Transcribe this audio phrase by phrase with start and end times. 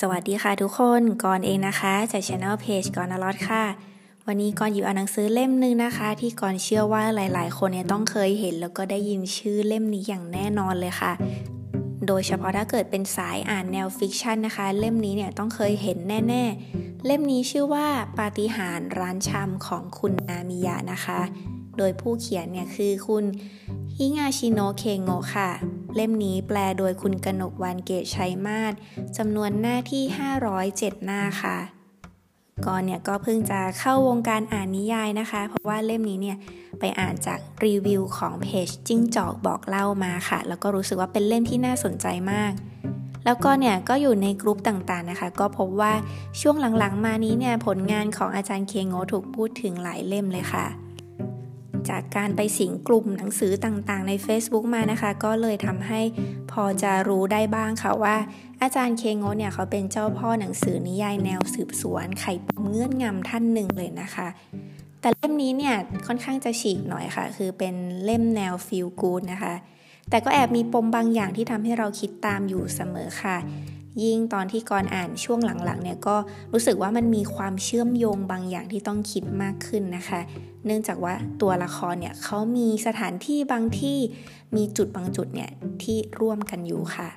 [0.00, 3.64] สวัสดีค่ะทุกคนก่อนเองนะคะจากช anel page ก่อนนลอดค่ะ
[4.26, 11.12] วันนี้ก่อนอยู่เอาหนังสือเล่มหนึ่งนะคะ ที่ก่อนเชื่อว่าหลาย ๆ คนเนี่ยต้องเคยเห็น แล้วก็ได้ยินชื่อเล่มนี้อย่างแน่นอนเลยค่ะ
[12.06, 15.98] โดยเฉพาะถ้าเกิดเป็นสายอ่านแนว fiction นะคะ เล่มนี้เนี่ยต้องเคยเห็น
[16.28, 17.86] แน่ ๆ เล่มนี้ชื่อว่า
[18.18, 21.20] ปาฏิหาริย์ร้านชำของคุณนามิยะนะคะ
[21.78, 23.24] โดยผู้เขียนเนี่ยคือคุณ
[23.98, 25.50] ฮิงาชิโนเคโงะค่ะ
[25.94, 28.72] เล่มนี้แปลโดยคุณกนกวันเกตชัยมาศ
[29.16, 30.02] จำนวนหน้าที่
[30.54, 31.58] 507 หน้าค่ะ
[32.66, 36.36] ก่อนเนี่ยก็เพิ่งจะเข้าวงการอ่านนิยายนะคะ เพราะว่าเล่มนี้เนี่ย
[36.80, 42.52] ไปอ่านจากรีวิวของเพจจิ้งจอกบอกเล่ามาค่ะ แล้วก็รู้สึกว่าเป็นเล่มที่น่าสนใจมาก
[43.24, 45.92] แล้วก็เนี่ยก็อยู่ในกลุ่มต่างๆนะคะ ก็พบว่า
[46.40, 50.66] ช่วงหลังๆมานี้เนี่ยผลงานของอาจารย์เคงโงถูกพูดถึงหลายเล่มเลยค่ะ
[51.90, 56.00] จากการไปสิงกลุ่มหนังสือต่างๆ ใน Facebook มานะคะ ก็เลยทำให้
[56.52, 58.16] พอจะรู้ได้บ้างค่ะว่า
[58.62, 64.28] อาจารย์เคงโงเนี่ยเขาเป็นเจ้าพ่อหนังสือนิยายแนวสืบสวนไข่ปมเงื่อนงำท่านหนึ่งเลยนะคะ
[65.00, 65.74] แต่เล่มนี้เนี่ย
[66.06, 69.54] ค่อนข้างจะฉีกหน่อยค่ะ คือเป็นเล่มแนวฟิลกูดนะคะ
[70.10, 73.36] แต่ก็แอบมีปมบางอย่างที่ทำให้เราคิดตามอยู่เสมอค่ะ
[74.02, 76.16] ยิ่งตอนที่ก่อนอ่านช่วงหลังๆเนี่ยก็
[76.52, 80.20] รู้สึกว่ามันมีความเชื่อมโยงบางอย่างที่ต้องคิดมากขึ้นนะคะ
[80.66, 83.98] เนื่องจากว่าตัวละครเนี่ยเขามีสถานที่บางที่
[84.56, 85.50] มีจุดบางจุดเนี่ย
[85.82, 87.10] ที่ร่วมกันอยู่ค่ะ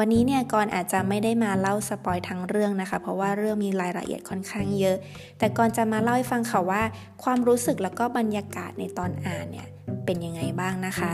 [0.00, 4.96] วันนี้เนี่ยก่อนอาจจะไม่ได้มาเล่า spoil ทั้งเรื่องนะคะ เพราะว่าเรื่องมีรายละเอียดค่อนข้างเยอะ
[5.38, 6.82] แต่ก่อนจะมาเล่าให้ฟังค่ะว่า
[7.22, 9.68] ความรู้สึกแล้วก็บรรยากาศในตอนอ่านเนี่ย
[10.04, 11.12] เป็นยังไงบ้างนะคะ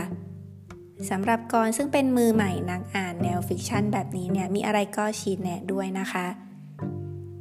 [1.09, 6.27] สำหรับกรซึ่งเป็นมือใหม่นักอ่านแนว fiction แบบนี้เนี่ยมีอะไรก็ชี้แนะด้วยนะคะ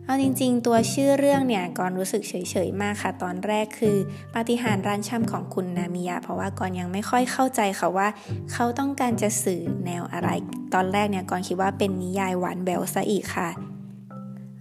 [0.04, 2.34] เอาจริงๆ ตัวชื่อเรื่องเนี่ยกรรู้สึกเฉ
[2.66, 3.96] ยๆ มากค่ะ ตอนแรกคือ
[4.34, 8.08] ปาฏิหาริย์ร้านช่ำของคุณนามิยะ เพราะว่ากรยังไม่ค่อยเข้าใจค่ะว่า
[8.52, 10.28] เขาต้องการจะสื่อแนวอะไร
[10.74, 13.50] ตอนแรกเนี่ยกรคิดว่าเป็นนิยายหวานแบวซะอีกค่ะ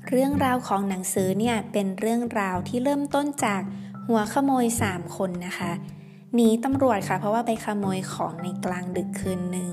[0.09, 3.61] เรื่องราวของหนังสือเนี่ยเป็นเรื่องราวที่เริ่มต้นจาก
[4.07, 5.71] หัวขโมย 3 คนนะคะ
[6.35, 9.69] หนีตำรวจค่ะ เพราะว่าไปขโมยของในกลางดึกคืนหนึ่ง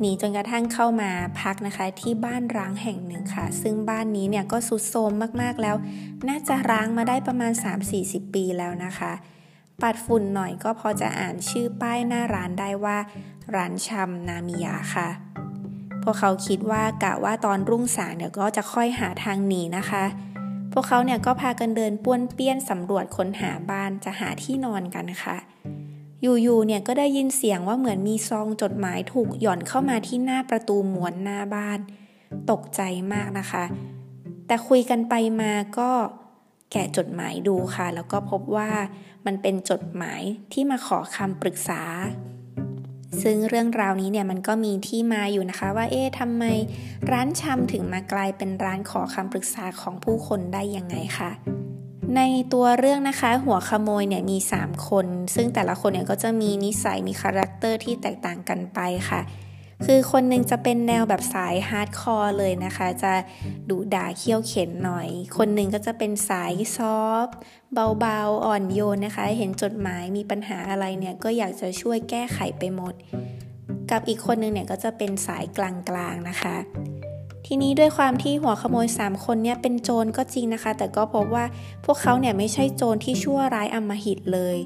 [0.00, 5.76] หนีจนกระทั่งเข้ามาพักนะคะ ที่บ้านร้างแห่งหนึ่งค่ะ ซึ่งบ้านนี้เนี่ยก็สุดโทรมมากๆแล้ว
[6.28, 7.52] น่าจะร้างมาได้ประมาณ
[7.92, 9.12] 3-40 ปีแล้วนะคะ
[9.82, 12.98] ปัดฝุ่นหน่อยก็พอจะอ่านชื่อป้ายหน้าร้านได้ว่า
[13.54, 15.08] ร้านชำนามิยาค่ะ
[16.02, 20.04] พวกเขาคิดว่ากะว่าตอนรุ่งสางเนี่ยก็จะค่อยหาทางหนีนะคะ
[20.72, 25.36] พวกเขาเนี่ยก็พากันเดินป้วนเปี้ยนสำรวจค้นหาบ้านจะหาที่นอนกันค่ะ
[26.42, 31.78] อยู่ๆเนี่ยก็ได้ยินเสียงว่าเหมือนมีซองจดหมายถูกหย่อนเข้ามาที่หน้าประตูหมวนหน้าบ้าน
[32.50, 32.80] ตกใจ
[33.12, 33.64] มากนะคะ
[34.46, 35.90] แต่คุยกันไปมาก็
[36.72, 38.70] แกะจดหมายดูค่ะ แล้วก็พบว่า
[39.26, 40.22] มันเป็นจดหมาย
[40.52, 41.82] ที่มาขอคำปรึกษา
[43.22, 46.44] ซึ่งเรื่องราวนี้เนี่ยมันก็มีที่มาอยู่นะคะว่าเอ๊ะทำไม
[47.12, 51.30] ร้านชำถึงมากลายเป็นร้านขอคำปรึกษาของผู้คนได้ยังไงคะ
[52.14, 52.20] ใน
[52.52, 58.78] ตัวเรื่องนะคะหัวขโมยเนี่ยมี 3 คน ซึ่งแต่ละคนเนี่ยก็จะมีนิสัยมี character ที่แตกต่างกันไป
[59.10, 59.20] ค่ะ
[59.86, 63.12] คือคนหนึ่งจะเป็นแนวแบบสาย hardcore เลยนะคะ จะ
[63.70, 67.26] ดุด่าเคี่ยวเข็ญหน่อย คนหนึ่งก็จะเป็นสาย soft
[68.00, 72.94] เบาๆ อ่อนโยนนะคะ เห็นจดหมายมีปัญหาอะไรเนี่ยก็อยากจะช่วยแก้ไขไปหมด
[73.90, 76.56] กับอีกคนหนึ่งเนี่ยก็จะเป็นสายกลางๆนะคะ
[77.48, 81.44] ทีนี้ด้วยความที่หัวขโมย 3 คนเนี่ยเป็นโจรก็จริงนะคะ แต่ก็พบว่า
[81.84, 84.56] พวกเขาเนี่ยไม่ใช่โจรที่ชั่วร้ายอำมหิตเลย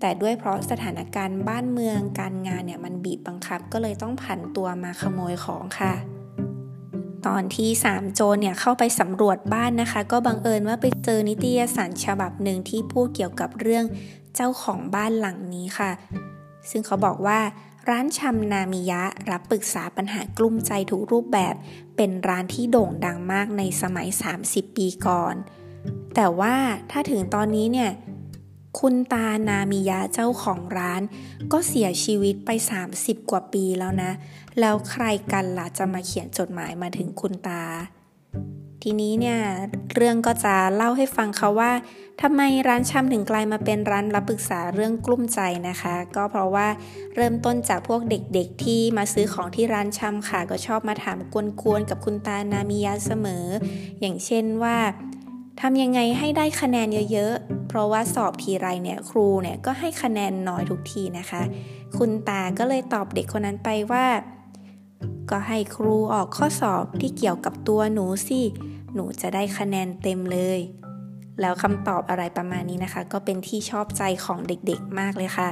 [0.00, 5.94] แต่ด้วยเพราะสถานการณ์บ้านเมืองการงานเนี่ยมันบีบบังคับ ก็เลยต้องผันตัวมาขโมยของค่ะ
[7.26, 13.84] ตอนที่ 3 โจรเนี่ยเข้าไปสำรวจบ้านนะคะ ก็บังเอิญว่าไปเจอนิตยสารฉบับหนึ่งที่พูดเกี่ยวกับเรื่อง
[14.34, 15.90] เจ้าของบ้านหลังนี้ค่ะ
[16.70, 17.38] ซึ่งเขาบอกว่า
[17.88, 21.54] ร้านชำนามิยะรับปรึกษาปัญหากลุ้มใจทุกรูปแบบ
[21.96, 24.08] เป็นร้านที่โด่งดังมากในสมัย
[24.42, 25.34] 30 ปีก่อน
[26.14, 26.54] แต่ว่า
[26.90, 27.90] ถ้าถึงตอนนี้เนี่ย
[28.80, 31.02] คุณตานามิยะเจ้าของร้าน
[31.52, 32.50] ก็เสียชีวิตไป
[32.90, 34.12] 30 กว่าปีแล้วนะ
[34.60, 37.62] แล้วใครกันล่ะจะมาเขียนจดหมายมาถึงคุณตา
[38.82, 39.38] ทีนี้เนี่ย
[39.94, 41.72] เรื่องก็จะเล่าให้ฟังเขาว่า
[42.22, 46.66] ทำไมร้านชำถึงกลายมาเป็นร้านรับปรึกษาเรื่องกลุ้มใจนะคะ ก็เพราะว่า
[47.16, 53.44] เริ่มต้นจากพวกเด็กๆ ที่มาซื้อของที่ร้านชำค่ะ ก็ชอบมาถามกวนๆกับคุณตานามิยะเสมอ
[54.00, 54.76] อย่างเช่นว่า
[55.60, 61.42] ทำยังไงให้ได้คะแนนเยอะๆ เพราะว่าสอบทีไรเนี่ยครูเนี่ยก็ให้คะแนนน้อยทุกทีนะคะ
[61.98, 64.04] คุณตาก็เลยตอบเด็กคนนั้นไปว่า
[65.30, 68.40] ก็ให้ครูออกข้อสอบที่เกี่ยวกับตัวหนูสิ
[68.94, 70.60] หนูจะได้คะแนนเต็มเลย
[71.40, 75.50] แล้วคำตอบอะไรประมาณนี้นะคะ ก็เป็นที่ชอบใจของเด็กๆมากเลยค่ะ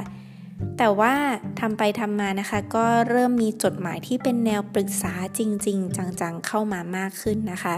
[0.79, 1.15] แต่ว่า
[1.61, 7.77] ทำไปทำมานะคะ ก็เริ่มมีจดหมายที่เป็นแนวปรึกษาจริง ๆ จังๆ เข้ามามากขึ้นนะคะ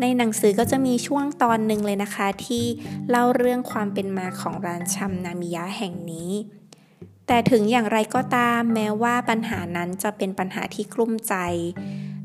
[0.00, 2.64] ในหนังสือก็จะมีช่วงตอนหนึ่งเลยนะคะ ที่
[3.10, 6.30] เล่าเรื่องความเป็นมาของร้านชำนามิยะแห่งนี้
[7.26, 11.34] แต่ถึงอย่างไรก็ตามแม้ว่าปัญหานั้นจะเป็นปัญหาที่กลุ้มใจ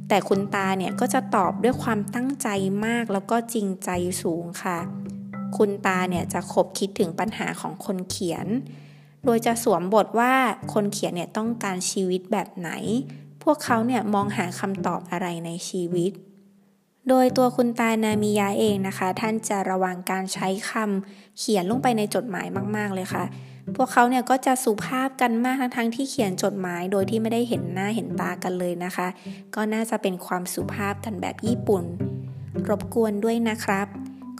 [0.07, 2.47] แต่คุณตาเนี่ยก็จะตอบด้วยความตั้งใจ
[2.85, 3.89] มากแล้วก็จริงใจ
[4.21, 4.79] สูงค่ะ
[5.57, 8.47] คุณตาเนี่ยจะคบคิดถึงปัญหาของคนเขียน
[9.25, 10.33] โดยจะสวมบทว่า
[10.73, 12.69] คนเขียนเนี่ยต้องการชีวิตแบบไหน
[13.43, 16.11] พวกเขาเนี่ยมองหาคำตอบอะไรในชีวิต
[17.09, 23.23] โดยตัวคุณตานามิยะเองนะคะ ท่านจะระวังการใช้คำเขียนลงไปในจดหมายมาก ๆเลยค่ะ
[23.75, 29.07] พวกเขาเนี่ยก็จะสุภาพกันมากทั้งที่เขียนจดหมายโดยที่ไม่ได้เห็นหน้าเห็นตากันเลยนะคะ
[29.55, 31.83] ก็น่าจะเป็นความสุภาพกันแบบญี่ปุ่น
[32.69, 33.87] รบกวนด้วยนะครับ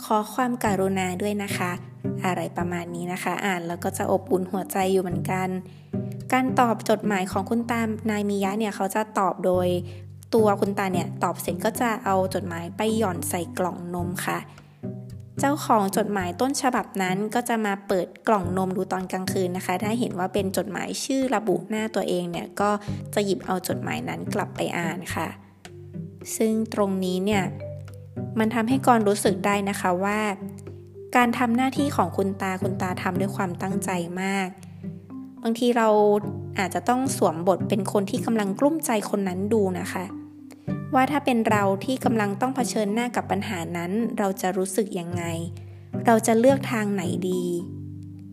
[0.03, 1.71] ขอความการุณาด้วยนะคะ
[2.25, 5.47] อะไรประมาณนี้นะคะ อ่านแล้วก็จะอบอุ่นหัวใจอยู่เหมือนกัน
[6.33, 9.68] การตอบจดหมายของคุณตานายมียะเนี่ยเขาจะตอบโดย
[10.35, 14.38] ตัวคุณตาเนี่ยตอบเสร็จก็จะเอาจดหมายไปหย่อนใส่กล่องนมค่ะ
[15.39, 22.69] เจ้าของจดหมายต้นฉบับนั้นก็จะมาเปิดกล่องนมดูตอนกลางคืนนะคะ ถ้าเห็นว่าเป็นจดหมายชื่อระบุหน้าตัวเองเนี่ยก็
[23.13, 25.27] จะหยิบเอาจดหมายนั้นกลับไปอ่านค่ะ
[26.37, 27.43] ซึ่งตรงนี้เนี่ย
[28.39, 30.19] มันทำให้กรรู้สึกได้นะคะว่า
[31.15, 33.89] การทำหน้าที่ของคุณตาคุณตาทำด้วยความตั้งใจ
[34.21, 34.49] มาก
[35.43, 35.89] บางทีเรา
[36.59, 40.05] อาจจะต้องสวมบทเป็นคนที่กำลังกลุ้มใจคนนั้นดูนะคะ
[40.95, 45.23] ว่าถ้าเป็นเราที่กำลังต้องเผชิญหน้ากับปัญหานั้น เราจะรู้สึกยังไง
[46.05, 47.45] เราจะเลือกทางไหนดี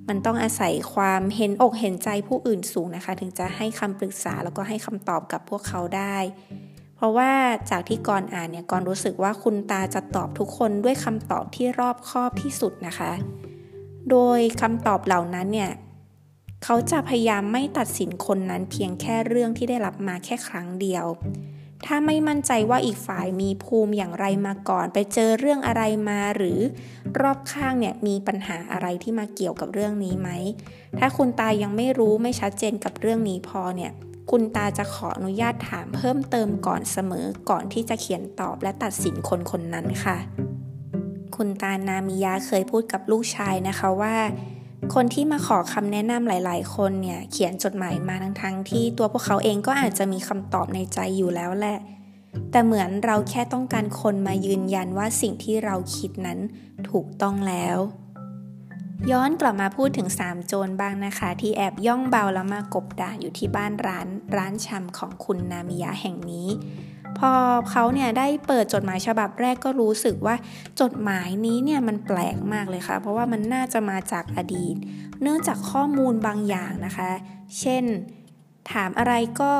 [0.08, 6.16] มันต้องอาศัยความเห็นอกเห็นใจผู้อื่นสูงนะคะ ถึงจะให้คำปรึกษาแล้วก็ให้คำตอบกับพวกเขาได้
[6.96, 7.30] เพราะว่า
[7.70, 13.12] จากที่กรอ่านเนี่ยกรรู้สึกว่าคุณตาจะตอบทุกคนด้วยคำตอบที่รอบคอบที่สุดนะคะ
[14.10, 15.72] โดยคำตอบเหล่านั้นเนี่ย
[16.64, 21.06] เขาจะพยายามไม่ตัดสินคนนั้นเพียงแค่เรื่องที่ได้รับมาแค่ครั้งเดียว
[21.86, 26.58] ถ้าไม่มั่นใจว่าอีกฝ่ายมีภูมิอย่างไรมาก่อน ไปเจอเรื่องอะไรมาหรือ
[27.20, 30.30] รอบข้างเนี่ยมีปัญหาอะไรที่มาเกี่ยวกับเรื่องนี้ไหม
[30.98, 33.92] ถ้าคุณตายังไม่รู้ไม่ชัดเจนกับเรื่องนี้พอเนี่ย
[34.30, 40.16] คุณตาจะขออนุญาตถามเพิ่มเติมก่อนเสมอก่อนที่จะเขียนตอบและตัดสินคนคนนั้นค่ะ
[41.36, 44.16] คุณตานามิยาเคยพูดกับลูกชายนะคะว่า
[44.92, 51.78] คนที่มาขอคำแนะนำหลาย ๆ คนเนี่ยเขียนจดหมายมาทั้งทั้งที่ตัวพวกเขาเองก็อาจจะมีคำตอบในใจอยู่แล้วแหละ
[52.50, 56.38] แต่เหมือนเราแค่ต้องการคนมายืนยันว่าสิ่งที่เราคิดนั้น
[56.90, 57.76] ถูกต้องแล้ว
[59.10, 66.48] ย้อนกลับมาพูดถึง 3 โจรบ้างนะคะ ที่แอบย่องเบาแล้วมากบดานอยู่ที่บ้านร้าน ร้านชำของคุณนามิยะแห่งนี้
[67.18, 67.32] พอ
[67.70, 70.36] เขาเนี่ยได้เปิดจดหมายฉบับแรกก็รู้สึกว่า
[70.80, 74.74] จดหมายนี้เนี่ยมันแปลกมากเลยค่ะ เพราะว่ามันน่าจะมาจากอดีต
[75.22, 77.10] เนื่องจากข้อมูลบางอย่างนะคะ
[77.60, 77.84] เช่น
[78.72, 79.52] ถามอะไรก็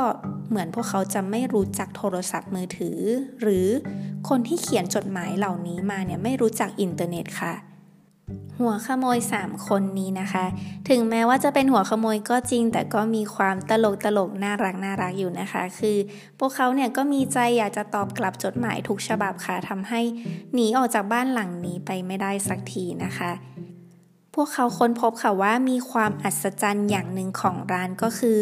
[0.48, 2.98] เหมือนพวกเขาจะไม่รู้จักโทรศัพท์มือถือ
[3.42, 3.66] หรือ
[4.28, 7.54] คนที่เขียนจดหมายเหล่านี้มาเนี่ยไม่รู้จักอินเทอร์เน็ตค่ะ
[8.60, 10.44] หัวขโมย 3 คนนี้นะคะ
[10.88, 15.96] ถึงแม้ว่าจะเป็นหัวขโมยก็จริง แต่ก็มีความตลกตลกน่ารักน่ารักอยู่นะคะ คือ
[16.38, 20.00] พวกเขาเนี่ยก็มีใจอยากจะตอบกลับจดหมายทุกฉบับค่ะทำให้
[20.54, 23.30] หนีออกจากบ้านหลังนี้ไปไม่ได้สักทีนะคะ
[24.34, 28.40] พวกเขาค้นพบค่ะว่ามีความอัศจรรย์อย่างหนึ่งของร้านก็คือ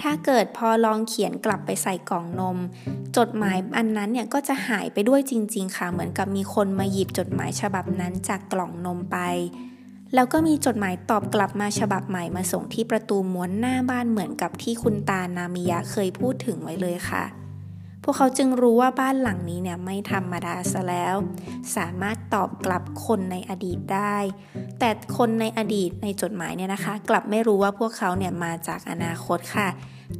[0.00, 2.58] ถ้าเกิดพอลองเขียนกลับไปใส่กล่องนม
[3.16, 9.18] จดหมายอันนั้นเนี่ยก็จะหายไปด้วยจริง ๆ ค่ะ เหมือนกับมีคนมาหยิบจดหมายฉบับนั้นจากกล่องนมไป
[10.14, 17.41] แล้วก็มีจดหมายตอบกลับมาฉบับใหม่มาส่งที่ประตูม้วนหน้าบ้านเหมือนกับที่คุณตานามิยะเคยพูดถึงไว้เลยค่ะ
[18.04, 21.16] พวกเขาจึงรู้ว่าบ้านหลังนี้เนี่ยไม่ธรรมดาซะแล้ว
[21.76, 24.16] สามารถตอบกลับคนในอดีตได้
[24.78, 29.68] แต่คนในอดีตในจดหมายเนี่ยนะคะ กลับไม่รู้ว่าพวกเขาเนี่ยมาจากอนาคตค่ะ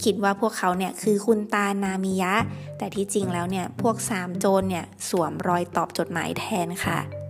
[0.04, 2.34] คิดว่าพวกเขาเนี่ยคือคุณตานามิยะ
[2.78, 7.21] แต่ที่จริงแล้วเนี่ยพวกสามโจรเนี่ยสวมรอยตอบจดหมายแทนค่ะ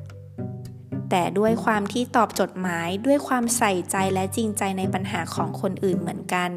[1.14, 6.50] แต่ด้วยความที่ตอบจดหมายด้วยความใส่ใจและจริงใจในปัญหาของคนอื่นเหมือนกัน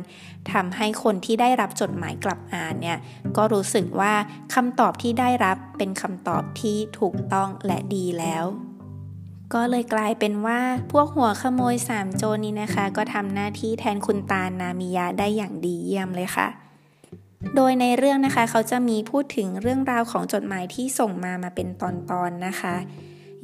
[0.51, 2.97] ทำให้คนที่ได้รับจดหมายกลับอ่านเนี่ย
[3.37, 4.13] ก็รู้สึกว่า
[4.53, 8.45] คำตอบที่ได้รับเป็นคำตอบที่ถูกต้องและดีแล้ว
[9.53, 10.59] ก็เลยกลายเป็นว่า
[10.91, 16.47] พวกหัวขโมยสามโจรนี้นะคะ ก็ทำหน้าที่แทนคุณตานามิยะได้อย่างดีเยี่ยมเลยค่ะ
[17.55, 22.75] โดยในเรื่องนะคะเขาจะมีพูดถึงเรื่องราวของจดหมายที่ส่งมามาเป็นตอนๆนนะคะ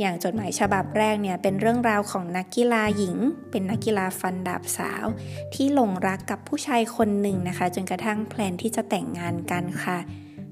[0.01, 3.17] อย่างจดหมายฉบับแรกเนี่ยเป็นเรื่องราวของนักกีฬาหญิง
[3.51, 5.05] เป็นนักกีฬาฟันดาบสาว
[5.53, 10.00] ที่หลงรักกับผู้ชายคนหนึ่งนะคะ จนกระทั่ง plan ที่จะแต่งงานกันค่ะ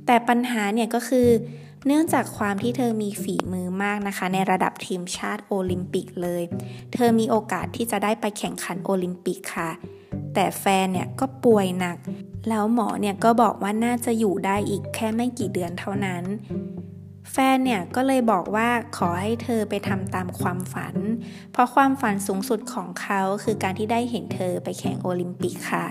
[0.05, 1.27] แต่ปัญหาเนี่ยก็คือ
[1.85, 6.43] เนื่องจากความที่เธอมีฝีมือมากนะคะ ในระดับทีมชาติโอลิมปิกเลย
[6.93, 9.71] เธอมีโอกาสที่จะได้ไปแข่งขันโอลิมปิกค่ะ
[10.33, 11.97] แต่แฟนเนี่ยก็ป่วยหนัก
[12.49, 16.23] แล้วหมอเนี่ยก็บอกว่าน่าจะอยู่ได้อีกแค่ไม่กี่เดือนเท่านั้น
[17.31, 20.95] แฟนเนี่ยก็เลยบอกว่าขอให้เธอไปทำตามความฝัน
[21.51, 25.85] เพราะความฝันสูงสุดของเขาคือการที่ได้เห็นเธอไปแข่งโอลิมปิกค่ะ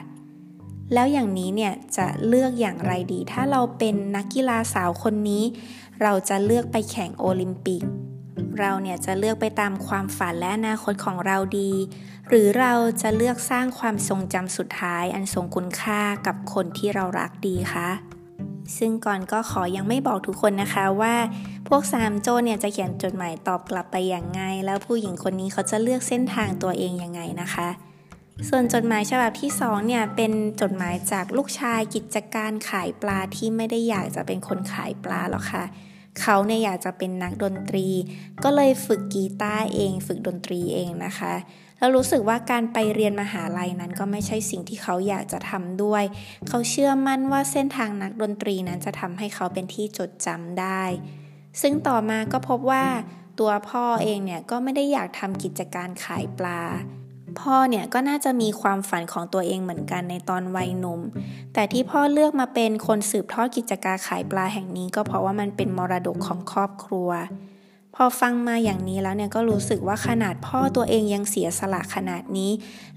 [0.95, 5.45] แล้วอย่างนี้เนี่ยจะเลือกอย่างไรดี ถ้าเราเป็นนักกีฬาสาวคนนี้
[6.03, 7.83] เราจะเลือกไปแข่งโอลิมปิก
[8.59, 11.71] เราเนี่ยจะเลือกไปตามความฝันและอนาคตของเราดี
[12.29, 17.89] หรือเราจะเลือกสร้างความทรงจำสุดท้ายอันทรงคุณค่ากับคนที่เรารักดีคะ
[18.77, 21.15] ซึ่งก่อนก็ขอยังไม่บอกทุกคนนะคะว่า
[21.69, 27.69] พวกสามโจเนี่ยจะเขียนจดหมายตอบกลับไปอย่างไง แล้วผู้หญิงคนนี้เขาจะเลือกเส้นทางตัวเองยังไงนะคะ
[28.49, 35.65] ส่วนจดหมายฉบับที่สองเนี่ยเป็นจดหมายจากลูกชายกิจการขายปลาที่ไม่ได้อยากจะเป็นคนขายปลาหรอกค่ะ
[36.21, 37.89] เขาเนี่ยอยากจะเป็นนักดนตรี
[38.45, 41.33] ก็เลยฝึกกีตาร์เอง ฝึกดนตรีเองนะคะ
[41.79, 46.05] แล้วรู้สึกว่าการไปเรียนมหาลัยนั้นก็ไม่ใช่สิ่งที่เขาอยากจะทำด้วย
[46.49, 50.83] เขาเชื่อมั่นว่าเส้นทางนักดนตรีนั้นจะทำให้เขาเป็นที่จดจำได้
[51.61, 52.87] ซึ่งต่อมาก็พบว่า
[53.39, 56.63] ตัวพ่อเองเนี่ยก็ไม่ได้อยากทำกิจการขายปลา
[57.41, 61.01] พ่อเนี่ยก็น่าจะมีความฝันของตัวเองเหมือนกันในตอนวัยหนุ่ม
[61.55, 67.11] แต่ที่พ่อเลือกมาเป็นคนสืบทอดกิจการขายปลาแห่งนี้ก็เพราะว่ามันเป็นมรดกของครอบครัว
[68.01, 72.51] พอฟังมาอย่างนี้แล้วเนี่ยก็รู้สึกว่าขนาดพ่อตัวเองยังเสียสละขนาดนี้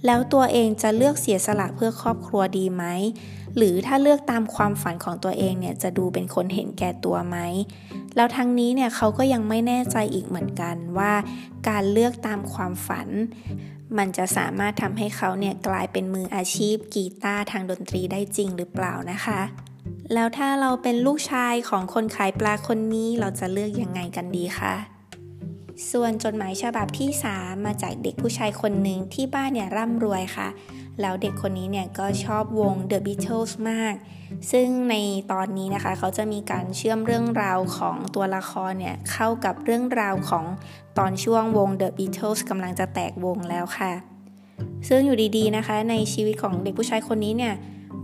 [0.05, 2.84] แล้วตัวเองจะเลือกเสียสละเพื่อครอบครัวดีไหม
[3.58, 7.38] หรือถ้าเลือกตามความฝันของตัวเองเนี่ยจะดูเป็นคนเห็นแก่ตัวไหม
[8.15, 11.13] แล้วทั้งนี้เนี่ยเขาก็ยังไม่แน่ใจอีกเหมือนกันว่า
[11.70, 13.08] การเลือกตามความฝัน
[13.98, 19.41] มันจะสามารถทำให้เขาเนี่ยกลายเป็นมืออาชีพกีตาร์ทางดนตรีได้จริงหรือเปล่านะคะ
[20.13, 24.74] แล้วถ้าเราเป็นลูกชายของคนขายปลาคนนี้เราจะเลือกยังไงกันดีคะ
[25.91, 30.48] ส่วนจดหมายฉบับที่ 3 มาจากเด็กผู้ชายคนหนึ่งที่บ้านเนี่ยร่ำรวยค่ะ
[31.01, 33.96] แล้วเด็กคนนี้เนี่ยก็ชอบวง The Beatles มาก
[34.51, 34.96] ซึ่งใน
[35.32, 40.46] ตอนนี้นะคะ เขาจะมีการเชื่อมเรื่องราวของตัวละครเนี่ยเข้ากับเรื่องราวของ
[40.98, 43.91] ตอนช่วงวง The Beatles กำลังจะแตกวงแล้วค่ะ
[44.88, 47.53] ซึ่งอยู่ดีๆนะคะ ในชีวิตของเด็กผู้ชายคนนี้เนี่ย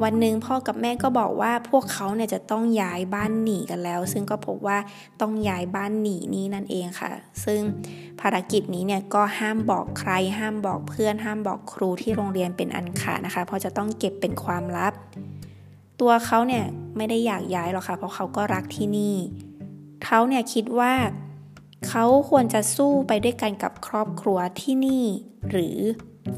[0.03, 4.77] วันหนึ่งพ่อกับแม่ก็บอกว่าพวกเขาเนี่ยจะต้องย้ายบ้านหนีกันแล้ว ซึ่งก็พบว่า
[5.21, 7.11] ต้องย้ายบ้านหนีนี้นั่นเองค่ะ
[7.45, 7.61] ซึ่ง
[8.21, 14.93] ภารกิจนี้เนี่ยก็ห้ามบอกใคร ห้ามบอกเพื่อน ห้ามบอกครูที่โรงเรียนเป็นอันขาดนะคะ เพราะจะต้องเก็บเป็นความลับ
[15.99, 16.63] ตัวเขาเนี่ย
[16.97, 19.15] ไม่ได้อยากย้ายหรอกค่ะ เพราะเขาก็รักที่นี่
[20.05, 20.93] เขาเนี่ยคิดว่า
[21.87, 25.05] เขาควรจะสู้ไปด้วยกันกับครอบครัวที่นี่
[25.51, 25.77] หรือ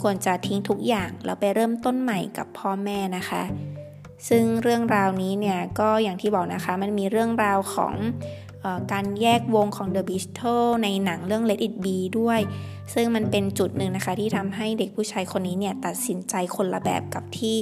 [0.01, 3.43] ควรจะทิ้งทุกอย่างแล้วไปเริ่มต้นใหม่กับพ่อแม่นะคะ
[4.29, 7.93] ซึ่งเรื่องราวนี้เนี่ยก็อย่างที่บอกนะคะมันมีเรื่องราวของ
[8.63, 12.39] ออการแยกวงของ The Beatles ในหนังเรื่อง Let It Be ด้วย
[12.93, 17.55] ซึ่งมันเป็นจุดหนึ่งนะคะที่ทำให้เด็กผู้ชายคนนี้เนี่ยตัดสินใจคนละแบบกับที่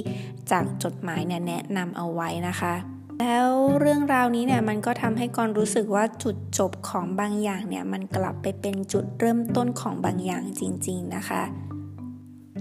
[0.50, 2.74] จากจดหมายเนี่ยแนะนำเอาไว้นะคะ
[3.20, 11.42] แล้วเรื่องราวนี้เนี่ยมันก็ทำให้กรรู้สึกว่าจุดจบของบางอย่างเนี่ยมันกลับไปเป็นจุดเริ่มต้นของบางอย่างจริง ๆนะคะ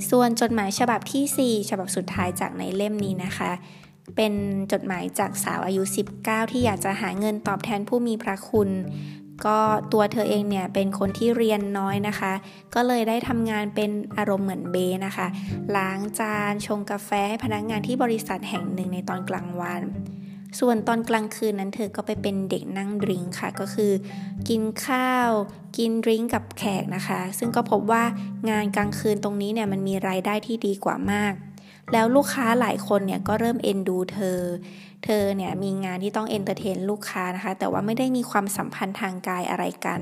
[0.10, 3.51] ส่วนจดหมายฉบับที่ 4 ฉบับสุดท้ายจากในเล่มนี้นะคะ
[4.16, 4.34] เป็น
[4.72, 5.84] จดหมายจากสาวอายุ
[6.18, 8.70] 19 ที่อยากจะหาเงินตอบแทนผู้มีพระคุณ
[9.46, 9.60] ก็
[9.94, 12.34] ตัวเธอเองเนี่ยเป็นคนที่เรียนน้อยนะคะ
[12.75, 14.75] ก็เลยได้ทำงานเป็นอารมณ์เหมือนเบ๊
[15.06, 15.27] นะคะ
[15.75, 19.82] ล้างจานชงกาแฟให้พนักงานที่บริษัทแห่งหนึ่งในตอนกลางวัน
[20.60, 23.92] ส่วนตอนกลางคืนนั้นเธอก็ไปเป็นเด็กนั่ง drink ค่ะ ก็คือ
[24.50, 25.30] กินข้าว
[25.77, 28.04] กิน drink กับแขกนะคะ ซึ่งก็พบว่า
[28.50, 31.34] งานกลางคืนตรงนี้เนี่ยมันมีรายได้ที่ดีกว่ามาก
[31.94, 34.39] แล้วลูกค้าหลายคนเนี่ยก็เริ่มเอ็นดูเธอ
[35.06, 40.01] เธอเนี่ยมีงานที่ต้อง entertain ลูกค้านะคะ แต่ว่าไม่ได้มีความสัมพันธ์ทางกายอะไรกัน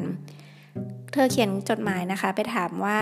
[1.12, 3.00] เธอเขียนจดหมายนะคะ ไปถามว่า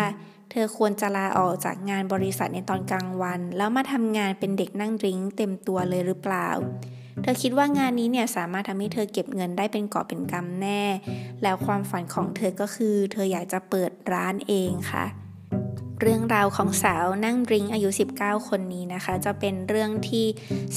[0.51, 6.49] เธอควรจะลาออกจากงานบริษัทในตอนกลางวัน แล้วมาทำงานเป็นเด็กนั่งดริงเต็มตัวเลยหรือเปล่า
[7.21, 10.83] เธอคิดว่างานนี้เนี่ยสามารถทำให้เธอเก็บเงินได้เป็นกอบเป็นกำแน่
[11.43, 15.05] แล้วความฝันของเธอก็คือ เธออยากจะเปิดร้านเองค่ะ
[16.01, 17.89] เรื่องราวของสาวนั่งริ้งอายุ
[18.19, 20.25] 19 คนนี้นะคะ จะเป็นเรื่องที่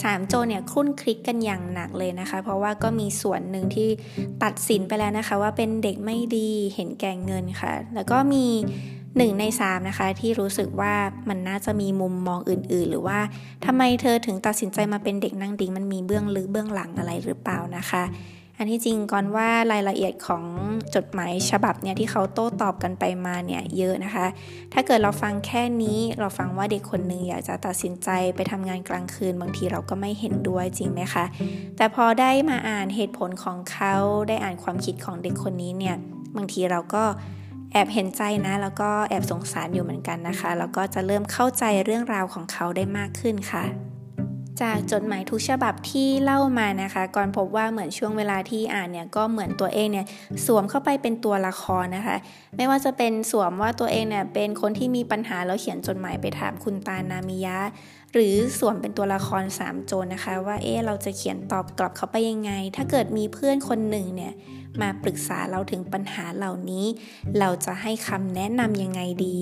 [0.02, 3.88] สามโจเนี่ยคุ้นคลิกกันอย่างหนักเลยนะคะ เพราะว่าก็มีส่วนหนึ่งที่
[4.45, 8.47] ตัดสินไปแล้วนะคะ ว่าเป็นเด็กไม่ดีเห็นแก่เงินค่ะ แล้วก็มี
[9.16, 10.94] หนึ่งในสามนะคะที่รู้สึกว่า
[11.28, 13.18] มันน่าจะมีมุมมองอื่น ๆ หรือว่า
[13.64, 18.04] ทำไมเธอถึงตัดสินใจมาเป็นเด็กนั่งดิ้งมันมีเบื้องลึกเบื้องหลังอะไรหรือเปล่านะคะ
[18.58, 20.44] อันที่จริงก่อนว่ารายละเอียดของ
[20.94, 24.26] จดหมายฉบับเนี่ยที่เขาโต้ตอบกันไปมาเนี่ยเยอะนะคะ
[24.73, 31.25] ถ้าเกิดเราฟังแค่นี้เราฟังว่าเด็กคนหนึ่งอยากจะตัดสินใจไปทำงานกลางคืน บางทีเราก็ไม่เห็นด้วยจริงไหมคะ
[31.76, 33.94] แต่พอได้มาอ่านเหตุผลของเขา
[34.28, 35.96] ได้อ่านความคิดของเด็กคนนี้เนี่ย
[36.37, 37.04] บางทีเราก็
[37.76, 43.64] แอบเห็นใจนะ แล้วก็แอบสงสารอยู่เหมือนกันนะคะ แล้วก็จะเริ่มเข้าใจเรื่องราวของเขาได้มากขึ้นค่ะ
[44.61, 50.06] จากจดหมายทุกฉบับที่เล่ามานะคะ ก่อนพบว่าเหมือนช่วงเวลาที่อ่านเนี่ยก็เหมือนตัวเองเนี่ย
[50.47, 52.16] สวมเข้าไปเป็นตัวละครนะคะ
[52.56, 57.59] ไม่ว่าจะเป็นสวมว่าตัวเองเนี่ยเป็นคนที่มีปัญหาแล้วเขียนจดหมายไปถามคุณตานามิยะ
[58.18, 64.32] หรือสวมเป็นตัวละครสามโจรนะคะ ว่าเอ๊เราจะเขียนตอบกลับเขาไปยังไง ถ้าเกิดมีเพื่อนคนหนึ่งเนี่ย
[64.80, 66.87] มาปรึกษาเราถึงปัญหาเหล่านี้
[67.38, 69.40] เราจะให้คำแนะนำยังไงดี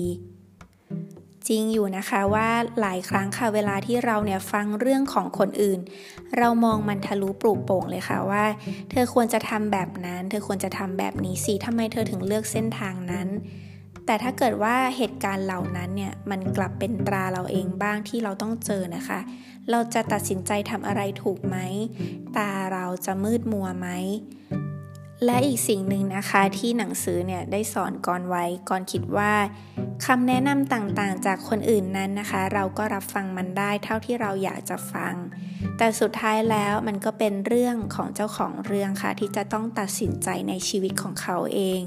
[1.47, 2.49] จริงอยู่นะคะว่า
[2.81, 5.79] หลายครั้งค่ะเวลาที่เราเนี่ยฟังเรื่องของคนอื่น
[6.37, 8.45] เรามองมันทะลุปลุกโป่งเลยค่ะว่า
[8.91, 13.27] เธอควรจะทำแบบนั้น เธอควรจะทำแบบนี้สิทำไมเธอถึงเลือกเส้นทางนั้น
[14.05, 19.19] แต่ถ้าเกิดว่าเหตุการณ์เหล่านั้นเนี่ยมันกลับเป็นตราเราเองบ้างที่เราต้องเจอนะคะ
[19.71, 21.57] เราจะตัดสินใจทำอะไรถูกไหม
[22.37, 23.87] ตาเราจะมืดมัวไหม
[25.25, 29.33] และอีกสิ่งหนึ่งนะคะที่หนังสือเนี่ยได้สอนก่อนไว้ก่อนคิดว่า
[30.05, 35.13] คำแนะนำต่างๆ จากคนอื่นนั้นนะคะ เราก็รับฟังมันได้เท่าที่เราอยากจะฟัง
[35.77, 41.79] แต่สุดท้ายแล้วมันก็เป็นเรื่องของเจ้าของเรื่องค่ะที่จะต้องตัดสินใจในชีวิตของเขาเอง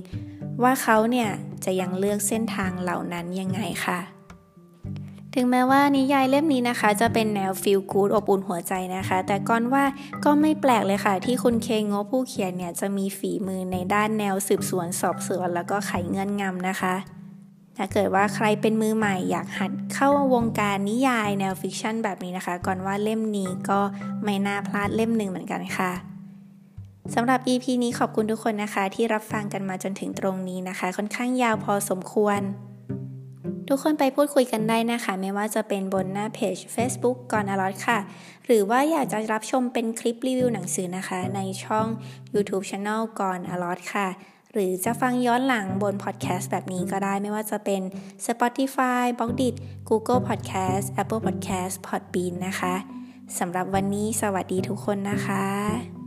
[0.62, 1.28] ว่าเขาเนี่ย
[1.64, 4.00] จะยังเลือกเส้นทางเหล่านั้นยังไงค่ะ
[5.34, 9.84] ถึงแม้ว่านิยายเล่มนี้นะคะ จะเป็นแนว feel good อบอุ่นหัวใจนะคะ แต่ก่อนว่า
[10.24, 16.94] ก็ไม่แปลกเลยค่ะ ที่คุณเคโงะผู้เขียนเนี่ยจะมีฝีมือในด้านแนวสืบสวนสอบสวน แล้วก็ไขเงื่อนงำนะคะ
[17.76, 23.80] ถ้าเกิดว่าใครเป็นมือใหม่อยากหัดเข้าวงการนิยายแนว fiction แบบนี้นะคะ ก่อนว่าเล่มนี้ก็
[24.24, 26.07] ไม่น่าพลาดเล่มหนึ่งเหมือนกันค่ะ
[27.14, 32.40] สำหรับ EP นี้ขอบคุณทุกคนนะคะ ที่รับฟังกันมาจนถึงตรงนี้นะคะ ค่อนข้างยาวพอสมควร
[33.68, 37.98] ทุกคนไปพูดคุยกันได้นะคะ ไม่ว่าจะเป็นบนหน้าเพจ Facebook ก่อนอลอดค่ะ
[38.46, 41.86] หรือว่าอยากจะรับชมเป็นคลิปรีวิวหนังสือนะคะ ในช่อง
[42.34, 44.08] YouTube Channel ก่อนอลอดค่ะ
[44.52, 47.82] หรือจะฟังย้อนหลังบนพอดแคสต์แบบนี้ก็ได้ไม่ว่าจะเป็น
[48.26, 49.48] Spotify b ล็อกดิ
[49.88, 52.74] Google Podcast Apple Podcast Podbean นะคะ
[53.38, 55.97] สำหรับวันนี้สวัสดีทุกคนนะคะ